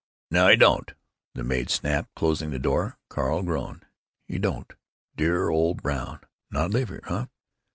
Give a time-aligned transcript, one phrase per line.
[0.31, 0.95] "No, 'e don't,"
[1.35, 2.97] the maid snapped, closing the door.
[3.07, 3.85] Carl groaned:
[4.27, 4.73] "He don't?
[5.15, 6.21] Dear old Brown?
[6.49, 7.27] Not live here?